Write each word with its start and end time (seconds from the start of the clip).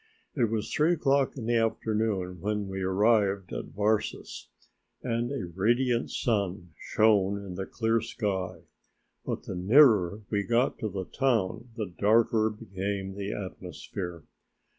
It 0.35 0.45
was 0.45 0.73
three 0.73 0.93
o'clock 0.93 1.37
in 1.37 1.45
the 1.45 1.57
afternoon 1.57 2.39
when 2.41 2.67
we 2.67 2.81
arrived 2.81 3.53
at 3.53 3.65
Varses 3.65 4.47
and 5.03 5.31
a 5.31 5.45
radiant 5.53 6.09
sun 6.09 6.71
shone 6.75 7.37
in 7.45 7.53
the 7.53 7.67
clear 7.67 8.01
sky, 8.01 8.63
but 9.23 9.43
the 9.43 9.53
nearer 9.53 10.23
we 10.31 10.41
got 10.43 10.79
to 10.79 10.89
the 10.89 11.05
town 11.05 11.69
the 11.75 11.85
darker 11.99 12.49
became 12.49 13.13
the 13.13 13.31
atmosphere. 13.31 14.23